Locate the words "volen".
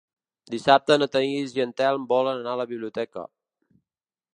2.15-2.43